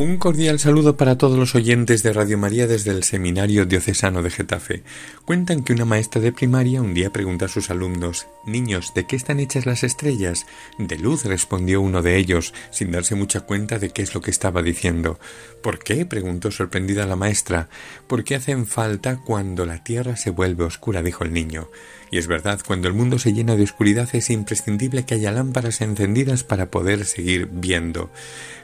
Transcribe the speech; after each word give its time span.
Un 0.00 0.16
cordial 0.16 0.58
saludo 0.58 0.96
para 0.96 1.18
todos 1.18 1.38
los 1.38 1.54
oyentes 1.54 2.02
de 2.02 2.14
Radio 2.14 2.38
María 2.38 2.66
desde 2.66 2.90
el 2.90 3.04
Seminario 3.04 3.66
Diocesano 3.66 4.22
de 4.22 4.30
Getafe. 4.30 4.82
Cuentan 5.26 5.62
que 5.62 5.74
una 5.74 5.84
maestra 5.84 6.22
de 6.22 6.32
primaria 6.32 6.80
un 6.80 6.94
día 6.94 7.12
preguntó 7.12 7.44
a 7.44 7.48
sus 7.48 7.68
alumnos 7.68 8.26
Niños, 8.46 8.94
¿de 8.94 9.06
qué 9.06 9.14
están 9.14 9.40
hechas 9.40 9.66
las 9.66 9.84
estrellas? 9.84 10.46
De 10.78 10.98
luz, 10.98 11.26
respondió 11.26 11.82
uno 11.82 12.00
de 12.00 12.16
ellos, 12.16 12.54
sin 12.70 12.92
darse 12.92 13.14
mucha 13.14 13.42
cuenta 13.42 13.78
de 13.78 13.90
qué 13.90 14.00
es 14.00 14.14
lo 14.14 14.22
que 14.22 14.30
estaba 14.30 14.62
diciendo. 14.62 15.20
¿Por 15.62 15.80
qué? 15.80 16.06
preguntó 16.06 16.50
sorprendida 16.50 17.04
la 17.04 17.16
maestra. 17.16 17.68
Porque 18.06 18.36
hacen 18.36 18.64
falta 18.64 19.18
cuando 19.18 19.66
la 19.66 19.84
tierra 19.84 20.16
se 20.16 20.30
vuelve 20.30 20.64
oscura, 20.64 21.02
dijo 21.02 21.24
el 21.24 21.34
niño. 21.34 21.68
Y 22.10 22.16
es 22.18 22.26
verdad, 22.26 22.58
cuando 22.66 22.88
el 22.88 22.94
mundo 22.94 23.18
se 23.18 23.32
llena 23.32 23.54
de 23.54 23.62
oscuridad 23.62 24.08
es 24.14 24.30
imprescindible 24.30 25.04
que 25.04 25.14
haya 25.14 25.30
lámparas 25.30 25.80
encendidas 25.80 26.42
para 26.42 26.70
poder 26.70 27.04
seguir 27.04 27.48
viendo. 27.52 28.10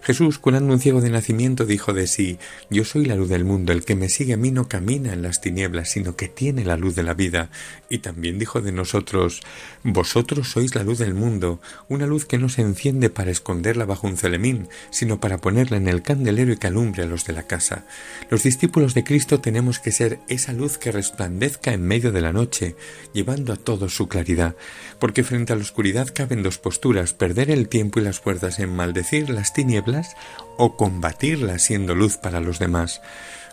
Jesús, 0.02 0.38
curando 0.38 0.72
un 0.72 0.80
ciego 0.80 1.00
de 1.00 1.10
nacimiento, 1.10 1.25
dijo 1.66 1.92
de 1.92 2.06
sí 2.06 2.38
Yo 2.70 2.84
soy 2.84 3.04
la 3.04 3.16
luz 3.16 3.28
del 3.28 3.44
mundo, 3.44 3.72
el 3.72 3.84
que 3.84 3.96
me 3.96 4.08
sigue 4.08 4.34
a 4.34 4.36
mí 4.36 4.50
no 4.50 4.68
camina 4.68 5.12
en 5.12 5.22
las 5.22 5.40
tinieblas, 5.40 5.90
sino 5.90 6.16
que 6.16 6.28
tiene 6.28 6.64
la 6.64 6.76
luz 6.76 6.94
de 6.94 7.02
la 7.02 7.14
vida. 7.14 7.50
Y 7.88 7.98
también 7.98 8.38
dijo 8.38 8.60
de 8.60 8.72
nosotros 8.72 9.42
Vosotros 9.82 10.50
sois 10.50 10.74
la 10.74 10.82
luz 10.82 10.98
del 10.98 11.14
mundo, 11.14 11.60
una 11.88 12.06
luz 12.06 12.26
que 12.26 12.38
no 12.38 12.48
se 12.48 12.62
enciende 12.62 13.10
para 13.10 13.30
esconderla 13.30 13.84
bajo 13.84 14.06
un 14.06 14.16
celemín, 14.16 14.68
sino 14.90 15.20
para 15.20 15.38
ponerla 15.38 15.76
en 15.76 15.88
el 15.88 16.02
candelero 16.02 16.52
y 16.52 16.56
que 16.56 16.68
alumbre 16.68 17.02
a 17.02 17.06
los 17.06 17.24
de 17.24 17.32
la 17.32 17.46
casa. 17.46 17.86
Los 18.30 18.42
discípulos 18.42 18.94
de 18.94 19.04
Cristo 19.04 19.40
tenemos 19.40 19.78
que 19.78 19.92
ser 19.92 20.20
esa 20.28 20.52
luz 20.52 20.78
que 20.78 20.92
resplandezca 20.92 21.72
en 21.72 21.82
medio 21.82 22.12
de 22.12 22.20
la 22.20 22.32
noche, 22.32 22.76
llevando 23.12 23.52
a 23.52 23.56
todos 23.56 23.94
su 23.94 24.08
claridad, 24.08 24.54
porque 24.98 25.24
frente 25.24 25.52
a 25.52 25.56
la 25.56 25.62
oscuridad 25.62 26.08
caben 26.14 26.42
dos 26.42 26.58
posturas, 26.58 27.12
perder 27.12 27.50
el 27.50 27.68
tiempo 27.68 28.00
y 28.00 28.02
las 28.02 28.20
fuerzas 28.20 28.58
en 28.58 28.74
maldecir 28.74 29.30
las 29.30 29.52
tinieblas 29.52 30.16
o 30.56 30.76
combatirlas 31.16 31.62
siendo 31.62 31.94
luz 31.94 32.18
para 32.18 32.40
los 32.40 32.58
demás. 32.58 33.00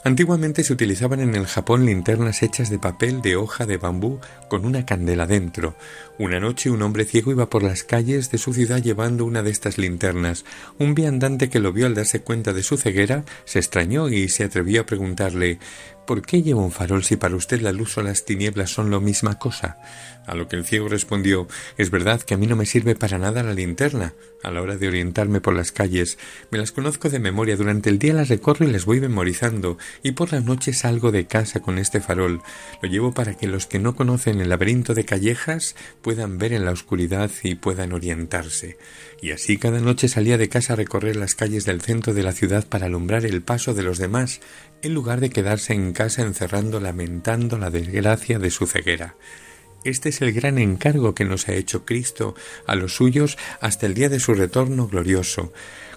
Antiguamente 0.04 0.66
se 0.66 0.74
utilizaban 0.74 1.22
en 1.22 1.34
el 1.34 1.48
Japón 1.48 1.86
linternas 1.86 2.44
hechas 2.44 2.70
de 2.70 2.78
papel 2.78 3.22
de 3.22 3.38
hoja 3.38 3.66
de 3.66 3.78
bambú 3.78 4.20
con 4.50 4.66
una 4.66 4.86
candela 4.86 5.26
dentro. 5.28 5.78
Una 6.20 6.42
noche 6.42 6.70
un 6.70 6.82
hombre 6.82 7.06
ciego 7.06 7.32
iba 7.32 7.50
por 7.50 7.64
las 7.64 7.86
calles 7.86 8.30
de 8.30 8.38
su 8.38 8.54
ciudad 8.54 8.84
llevando 8.84 9.24
una 9.24 9.44
de 9.44 9.52
estas 9.52 9.78
linternas. 9.78 10.44
Un 10.78 10.94
viandante 10.94 11.50
que 11.50 11.62
lo 11.62 11.72
vio 11.72 11.86
al 11.86 11.96
darse 11.96 12.22
cuenta 12.22 12.52
de 12.52 12.64
su 12.64 12.76
ceguera 12.76 13.24
se 13.46 13.60
extrañó 13.60 14.10
y 14.10 14.28
se 14.28 14.44
atrevió 14.44 14.82
a 14.82 14.86
preguntarle 14.86 15.60
¿Por 16.06 16.22
qué 16.22 16.42
lleva 16.42 16.62
un 16.62 16.72
farol 16.72 17.04
si 17.04 17.16
para 17.16 17.36
usted 17.36 17.62
la 17.62 17.72
luz 17.72 17.98
o 17.98 18.04
las 18.04 18.26
tinieblas 18.26 18.72
son 18.72 18.90
lo 18.90 19.00
misma 19.00 19.40
cosa? 19.40 19.78
A 20.26 20.36
lo 20.36 20.48
que 20.48 20.56
el 20.56 20.66
ciego 20.66 20.88
respondió 20.88 21.48
Es 21.78 21.92
verdad 21.92 22.22
que 22.22 22.34
a 22.34 22.38
mí 22.38 22.48
no 22.48 22.56
me 22.56 22.66
sirve 22.66 22.96
para 22.96 23.18
nada 23.18 23.44
la 23.44 23.54
linterna. 23.54 24.14
A 24.44 24.52
la 24.52 24.62
hora 24.62 24.76
de 24.76 24.90
orientarme 24.90 25.40
por 25.40 25.56
las 25.56 25.72
calles, 25.72 26.18
me 26.52 26.58
las 26.58 26.74
conozco 26.74 27.10
de 27.10 27.20
memoria. 27.20 27.56
Durante 27.56 27.90
el 27.90 28.00
día 28.00 28.14
las 28.14 28.28
recorro 28.28 28.66
y 28.66 28.72
las 28.72 28.84
voy 28.84 29.00
memorizando, 29.00 29.78
y 30.02 30.12
por 30.12 30.34
la 30.34 30.42
noche 30.42 30.74
salgo 30.74 31.12
de 31.12 31.28
casa 31.28 31.62
con 31.62 31.78
este 31.78 32.02
farol. 32.02 32.42
Lo 32.82 32.90
llevo 32.90 33.14
para 33.14 33.36
que 33.36 33.48
los 33.48 33.68
que 33.68 33.80
no 33.80 33.96
conocen 33.96 34.42
el 34.42 34.50
laberinto 34.50 34.94
de 34.94 35.06
callejas 35.06 35.76
puedan 36.02 36.38
ver 36.38 36.52
en 36.52 36.66
la 36.66 36.72
oscuridad 36.72 37.32
y 37.44 37.56
puedan 37.56 37.94
orientarse. 37.94 38.78
Y 39.22 39.32
así 39.32 39.58
cada 39.58 39.80
noche 39.80 40.10
salía 40.10 40.38
de 40.38 40.50
casa 40.50 40.74
a 40.74 40.76
recorrer 40.76 41.16
las 41.16 41.36
calles 41.36 41.64
del 41.64 41.82
centro 41.82 42.14
de 42.14 42.24
la 42.24 42.34
ciudad 42.34 42.68
para 42.68 42.88
alumbrar 42.88 43.26
el 43.26 43.42
paso 43.42 43.74
de 43.74 43.84
los 43.84 43.98
demás, 43.98 44.42
en 44.82 44.94
lugar 44.94 45.22
de 45.22 45.30
quedarse 45.30 45.74
en 45.74 45.93
casa 45.94 46.22
encerrando 46.24 46.80
lamentando 46.80 47.58
la 47.58 47.70
desgracia 47.70 48.40
de 48.40 48.50
su 48.50 48.68
ceguera. 48.68 49.16
Este 49.84 50.10
es 50.10 50.22
el 50.22 50.32
gran 50.32 50.58
encargo 50.58 51.14
que 51.14 51.26
nos 51.26 51.48
ha 51.50 51.54
hecho 51.54 51.86
Cristo 51.86 52.36
a 52.66 52.76
los 52.76 52.96
suyos 52.96 53.38
hasta 53.60 53.86
el 53.86 53.94
día 53.94 54.10
de 54.10 54.20
su 54.20 54.34
retorno 54.34 54.88
glorioso, 54.88 55.52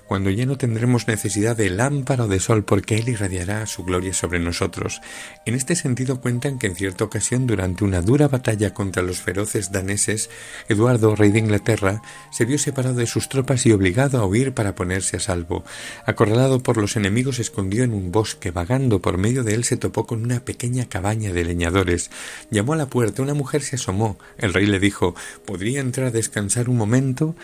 cuando 0.06 0.30
ya 0.30 0.46
no 0.46 0.56
tendremos 0.56 1.08
necesidad 1.08 1.56
de 1.56 1.70
lámpara 1.70 2.24
o 2.24 2.28
de 2.28 2.40
sol 2.40 2.64
porque 2.64 2.96
Él 2.96 3.08
irradiará 3.08 3.66
su 3.66 3.84
gloria 3.84 4.14
sobre 4.14 4.38
nosotros. 4.38 5.00
En 5.44 5.54
este 5.54 5.74
sentido 5.74 6.20
cuentan 6.20 6.58
que 6.58 6.66
en 6.66 6.76
cierta 6.76 7.04
ocasión 7.04 7.46
durante 7.46 7.84
una 7.84 8.02
dura 8.02 8.28
batalla 8.28 8.72
contra 8.72 9.02
los 9.02 9.20
feroces 9.20 9.72
daneses, 9.72 10.30
Eduardo, 10.68 11.16
rey 11.16 11.30
de 11.30 11.40
Inglaterra, 11.40 12.02
se 12.30 12.44
vio 12.44 12.58
separado 12.58 12.96
de 12.96 13.06
sus 13.06 13.28
tropas 13.28 13.66
y 13.66 13.72
obligado 13.72 14.18
a 14.18 14.26
huir 14.26 14.52
para 14.52 14.74
ponerse 14.74 15.16
a 15.16 15.20
salvo. 15.20 15.64
Acorralado 16.04 16.62
por 16.62 16.76
los 16.76 16.96
enemigos, 16.96 17.36
se 17.36 17.42
escondió 17.42 17.84
en 17.84 17.92
un 17.92 18.12
bosque, 18.12 18.50
vagando 18.50 19.00
por 19.00 19.18
medio 19.18 19.42
de 19.42 19.54
él 19.54 19.64
se 19.64 19.76
topó 19.76 20.06
con 20.06 20.22
una 20.22 20.40
pequeña 20.40 20.88
cabaña 20.88 21.32
de 21.32 21.44
leñadores. 21.44 22.10
Llamó 22.50 22.72
a 22.74 22.76
la 22.76 22.86
puerta, 22.86 23.22
una 23.22 23.34
mujer 23.34 23.62
se 23.62 23.76
asomó. 23.76 24.18
El 24.38 24.54
rey 24.54 24.66
le 24.66 24.78
dijo 24.78 25.14
¿Podría 25.44 25.80
entrar 25.80 26.08
a 26.08 26.10
descansar 26.10 26.68
un 26.68 26.76
momento? 26.76 27.34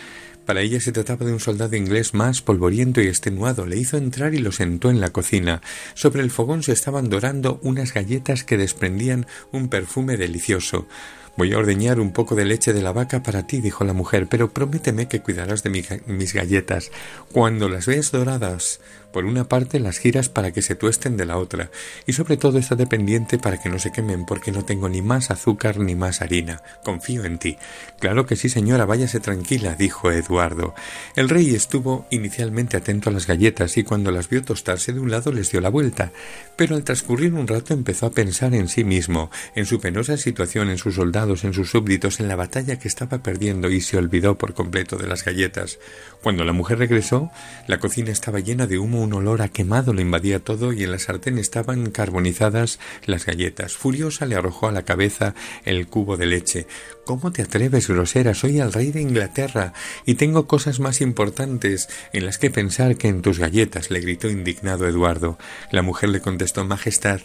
Para 0.46 0.60
ella 0.60 0.80
se 0.80 0.90
trataba 0.90 1.24
de 1.24 1.32
un 1.32 1.40
soldado 1.40 1.76
inglés 1.76 2.14
más 2.14 2.42
polvoriento 2.42 3.00
y 3.00 3.06
extenuado. 3.06 3.64
Le 3.64 3.76
hizo 3.76 3.96
entrar 3.96 4.34
y 4.34 4.38
lo 4.38 4.50
sentó 4.50 4.90
en 4.90 5.00
la 5.00 5.10
cocina. 5.10 5.62
Sobre 5.94 6.22
el 6.22 6.30
fogón 6.30 6.62
se 6.62 6.72
estaban 6.72 7.08
dorando 7.08 7.60
unas 7.62 7.94
galletas 7.94 8.42
que 8.42 8.56
desprendían 8.56 9.26
un 9.52 9.68
perfume 9.68 10.16
delicioso. 10.16 10.88
Voy 11.36 11.54
a 11.54 11.58
ordeñar 11.58 11.98
un 11.98 12.12
poco 12.12 12.34
de 12.34 12.44
leche 12.44 12.74
de 12.74 12.82
la 12.82 12.92
vaca 12.92 13.22
para 13.22 13.46
ti, 13.46 13.60
dijo 13.60 13.84
la 13.84 13.94
mujer, 13.94 14.26
pero 14.28 14.50
prométeme 14.50 15.08
que 15.08 15.20
cuidarás 15.20 15.62
de 15.62 15.70
mis 16.06 16.34
galletas. 16.34 16.90
Cuando 17.32 17.70
las 17.70 17.86
veas 17.86 18.12
doradas, 18.12 18.80
por 19.12 19.24
una 19.26 19.44
parte 19.44 19.78
las 19.78 19.98
giras 19.98 20.28
para 20.28 20.52
que 20.52 20.62
se 20.62 20.74
tuesten 20.74 21.16
de 21.16 21.26
la 21.26 21.36
otra, 21.36 21.70
y 22.06 22.14
sobre 22.14 22.36
todo 22.36 22.58
está 22.58 22.74
dependiente 22.74 23.38
para 23.38 23.60
que 23.60 23.68
no 23.68 23.78
se 23.78 23.92
quemen, 23.92 24.24
porque 24.26 24.52
no 24.52 24.64
tengo 24.64 24.88
ni 24.88 25.02
más 25.02 25.30
azúcar 25.30 25.78
ni 25.78 25.94
más 25.94 26.22
harina. 26.22 26.62
Confío 26.84 27.24
en 27.24 27.38
ti. 27.38 27.56
Claro 28.00 28.26
que 28.26 28.36
sí, 28.36 28.48
señora, 28.48 28.84
váyase 28.84 29.20
tranquila, 29.20 29.74
dijo 29.74 30.10
Eduardo. 30.10 30.74
El 31.14 31.28
rey 31.28 31.54
estuvo 31.54 32.06
inicialmente 32.10 32.76
atento 32.76 33.10
a 33.10 33.12
las 33.12 33.26
galletas 33.26 33.76
y 33.76 33.84
cuando 33.84 34.10
las 34.10 34.28
vio 34.28 34.42
tostarse 34.42 34.92
de 34.92 35.00
un 35.00 35.10
lado 35.10 35.30
les 35.30 35.50
dio 35.50 35.60
la 35.60 35.68
vuelta, 35.68 36.12
pero 36.56 36.74
al 36.74 36.84
transcurrir 36.84 37.34
un 37.34 37.46
rato 37.46 37.74
empezó 37.74 38.06
a 38.06 38.10
pensar 38.10 38.54
en 38.54 38.68
sí 38.68 38.84
mismo, 38.84 39.30
en 39.54 39.66
su 39.66 39.80
penosa 39.80 40.16
situación, 40.16 40.70
en 40.70 40.78
sus 40.78 40.96
en 41.22 41.54
sus 41.54 41.70
súbditos 41.70 42.18
en 42.18 42.26
la 42.26 42.34
batalla 42.34 42.80
que 42.80 42.88
estaba 42.88 43.22
perdiendo 43.22 43.70
y 43.70 43.80
se 43.80 43.96
olvidó 43.96 44.36
por 44.36 44.54
completo 44.54 44.96
de 44.96 45.06
las 45.06 45.24
galletas. 45.24 45.78
Cuando 46.20 46.44
la 46.44 46.52
mujer 46.52 46.78
regresó, 46.78 47.30
la 47.68 47.78
cocina 47.78 48.10
estaba 48.10 48.40
llena 48.40 48.66
de 48.66 48.78
humo, 48.78 49.00
un 49.00 49.12
olor 49.12 49.40
a 49.40 49.48
quemado 49.48 49.92
lo 49.92 50.00
invadía 50.00 50.40
todo 50.40 50.72
y 50.72 50.82
en 50.82 50.90
la 50.90 50.98
sartén 50.98 51.38
estaban 51.38 51.92
carbonizadas 51.92 52.80
las 53.06 53.24
galletas. 53.24 53.74
Furiosa 53.74 54.26
le 54.26 54.34
arrojó 54.34 54.66
a 54.66 54.72
la 54.72 54.84
cabeza 54.84 55.34
el 55.64 55.86
cubo 55.86 56.16
de 56.16 56.26
leche. 56.26 56.66
¿Cómo 57.04 57.30
te 57.30 57.42
atreves, 57.42 57.86
grosera? 57.86 58.34
Soy 58.34 58.58
el 58.58 58.72
rey 58.72 58.90
de 58.90 59.00
Inglaterra 59.00 59.74
y 60.04 60.16
tengo 60.16 60.48
cosas 60.48 60.80
más 60.80 61.00
importantes 61.00 61.88
en 62.12 62.26
las 62.26 62.38
que 62.38 62.50
pensar 62.50 62.96
que 62.96 63.08
en 63.08 63.22
tus 63.22 63.38
galletas, 63.38 63.92
le 63.92 64.00
gritó 64.00 64.28
indignado 64.28 64.88
Eduardo. 64.88 65.38
La 65.70 65.82
mujer 65.82 66.08
le 66.08 66.20
contestó 66.20 66.64
Majestad, 66.64 67.20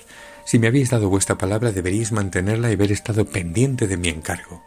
si 0.48 0.60
me 0.60 0.68
habéis 0.68 0.92
dado 0.92 1.10
vuestra 1.10 1.38
palabra 1.38 1.74
deberíais 1.74 2.14
mantenerla 2.14 2.70
y 2.70 2.76
haber 2.76 2.94
estado 2.94 3.26
pendiente 3.26 3.86
de 3.86 3.98
mi 3.98 4.08
encargo. 4.08 4.64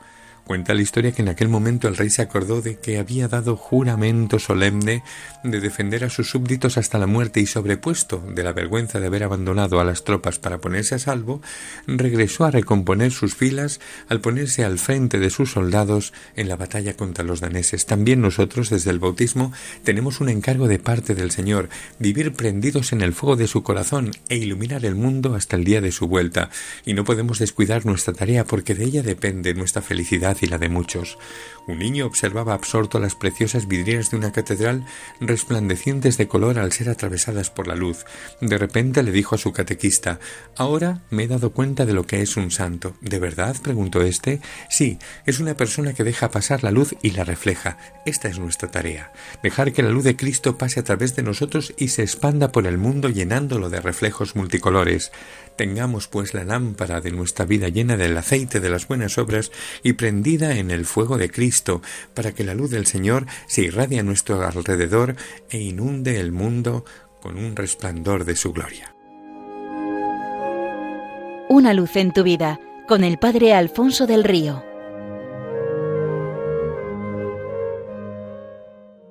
Cuenta 0.51 0.75
la 0.75 0.83
historia 0.83 1.13
que 1.13 1.23
en 1.23 1.29
aquel 1.29 1.49
momento 1.49 1.87
el 1.87 1.97
rey 1.97 2.11
se 2.11 2.23
acordó 2.23 2.61
de 2.61 2.77
que 2.77 2.99
había 2.99 3.29
dado 3.29 3.57
juramento 3.57 4.41
solemne 4.41 5.05
de 5.45 5.61
defender 5.61 6.03
a 6.03 6.11
sus 6.11 6.29
súbditos 6.29 6.77
hasta 6.77 6.99
la 6.99 7.07
muerte 7.07 7.39
y 7.39 7.47
sobrepuesto 7.47 8.21
de 8.35 8.43
la 8.43 8.53
vergüenza 8.53 8.99
de 8.99 9.07
haber 9.07 9.23
abandonado 9.23 9.79
a 9.79 9.85
las 9.85 10.03
tropas 10.03 10.41
para 10.41 10.59
ponerse 10.59 10.97
a 10.97 10.99
salvo, 10.99 11.41
regresó 11.87 12.47
a 12.47 12.51
recomponer 12.51 13.13
sus 13.13 13.37
filas 13.37 13.79
al 14.09 14.21
ponerse 14.21 14.65
al 14.65 14.81
frente 14.81 15.21
de 15.21 15.31
sus 15.31 15.53
soldados 15.53 16.13
en 16.35 16.49
la 16.49 16.57
batalla 16.57 16.97
contra 16.97 17.23
los 17.23 17.39
daneses. 17.39 17.87
También 17.87 18.21
nosotros 18.21 18.71
desde 18.71 18.91
el 18.91 18.99
bautismo 18.99 19.53
tenemos 19.85 20.21
un 20.21 20.31
encargo 20.31 20.67
de 20.67 20.81
parte 20.81 21.15
del 21.15 21.31
Señor, 21.31 21.69
vivir 22.01 22.33
prendidos 22.33 22.93
en 22.93 23.03
el 23.03 23.13
fuego 23.13 23.37
de 23.37 23.47
su 23.47 23.63
corazón 23.63 24.11
e 24.29 24.39
iluminar 24.39 24.85
el 24.85 24.97
mundo 24.97 25.37
hasta 25.37 25.55
el 25.55 25.63
día 25.63 25.81
de 25.81 25.93
su 25.93 26.09
vuelta. 26.09 26.51
Y 26.85 26.95
no 26.95 27.05
podemos 27.05 27.39
descuidar 27.39 27.87
nuestra 27.87 28.15
tarea 28.15 28.45
porque 28.45 28.75
de 28.75 28.87
ella 28.87 29.05
depende 29.05 29.55
nuestra 29.55 29.81
felicidad 29.81 30.40
y 30.43 30.47
la 30.47 30.59
de 30.59 30.69
muchos. 30.69 31.19
Un 31.67 31.79
niño 31.79 32.07
observaba 32.07 32.55
absorto 32.55 32.99
las 32.99 33.15
preciosas 33.15 33.69
vidrieras 33.69 34.11
de 34.11 34.17
una 34.17 34.33
catedral 34.33 34.87
resplandecientes 35.21 36.17
de 36.17 36.27
color 36.27 36.59
al 36.59 36.73
ser 36.73 36.89
atravesadas 36.89 37.51
por 37.51 37.69
la 37.69 37.77
luz. 37.77 38.05
De 38.41 38.59
repente 38.59 39.03
le 39.03 39.13
dijo 39.13 39.35
a 39.35 39.39
su 39.39 39.53
catequista 39.53 40.19
Ahora 40.57 41.03
me 41.11 41.25
he 41.25 41.29
dado 41.29 41.53
cuenta 41.53 41.87
de 41.87 41.93
lo 41.93 42.07
que 42.07 42.23
es 42.23 42.37
un 42.37 42.51
santo. 42.51 42.97
¿De 43.01 43.19
verdad? 43.19 43.57
preguntó 43.63 44.03
éste. 44.03 44.41
Sí, 44.69 44.99
es 45.27 45.39
una 45.39 45.55
persona 45.55 45.93
que 45.93 46.05
deja 46.05 46.31
pasar 46.31 46.65
la 46.65 46.71
luz 46.71 46.95
y 47.03 47.11
la 47.11 47.25
refleja. 47.25 47.79
Esta 48.05 48.29
es 48.29 48.39
nuestra 48.39 48.71
tarea. 48.71 49.13
Dejar 49.43 49.73
que 49.73 49.83
la 49.83 49.91
luz 49.91 50.05
de 50.05 50.17
Cristo 50.17 50.59
pase 50.59 50.81
a 50.81 50.85
través 50.85 51.15
de 51.15 51.23
nosotros 51.23 51.75
y 51.77 51.89
se 51.89 52.03
expanda 52.03 52.51
por 52.53 52.67
el 52.67 52.79
mundo 52.79 53.09
llenándolo 53.09 53.71
de 53.71 53.81
reflejos 53.81 54.35
multicolores. 54.35 55.13
Tengamos 55.57 56.09
pues 56.09 56.33
la 56.33 56.45
lámpara 56.45 57.01
de 57.01 57.11
nuestra 57.11 57.45
vida 57.45 57.69
llena 57.69 57.97
del 57.97 58.17
aceite 58.17 58.61
de 58.61 58.71
las 58.71 58.89
buenas 58.89 59.19
obras 59.19 59.53
y 59.83 59.93
en 60.25 60.71
el 60.71 60.85
fuego 60.85 61.19
de 61.19 61.31
Cristo, 61.31 61.83
para 62.15 62.33
que 62.33 62.45
la 62.45 62.55
luz 62.55 62.71
del 62.71 62.87
Señor 62.87 63.27
se 63.47 63.63
irradie 63.63 64.01
a 64.01 64.03
nuestro 64.03 64.41
alrededor 64.43 65.17
e 65.49 65.59
inunde 65.59 66.21
el 66.21 66.33
mundo 66.33 66.85
con 67.21 67.37
un 67.37 67.57
resplandor 67.57 68.25
de 68.25 68.37
su 68.37 68.53
gloria. 68.53 68.95
Una 71.49 71.75
luz 71.75 71.97
en 71.97 72.13
tu 72.13 72.23
vida 72.23 72.61
con 72.87 73.03
el 73.03 73.19
Padre 73.19 73.55
Alfonso 73.55 74.07
del 74.07 74.25
Río. 74.25 74.70